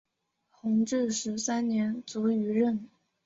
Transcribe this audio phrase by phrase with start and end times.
[0.49, 2.89] 弘治十三年卒于任。